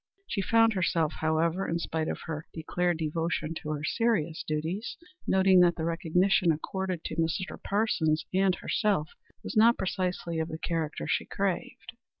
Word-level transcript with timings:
She 0.25 0.41
found 0.41 0.73
herself, 0.73 1.13
however, 1.19 1.67
in 1.67 1.77
spite 1.77 2.07
of 2.07 2.21
her 2.25 2.47
declared 2.55 2.97
devotion 2.97 3.53
to 3.61 3.69
her 3.73 3.83
serious 3.83 4.43
duties, 4.43 4.97
noting 5.27 5.59
that 5.59 5.75
the 5.75 5.85
recognition 5.85 6.51
accorded 6.51 7.03
to 7.03 7.17
Mr. 7.17 7.61
Parsons 7.61 8.25
and 8.33 8.55
herself 8.55 9.09
was 9.43 9.55
not 9.55 9.77
precisely 9.77 10.39
of 10.39 10.47
the 10.47 10.57
character 10.57 11.05
she 11.07 11.27
craved. 11.27 11.93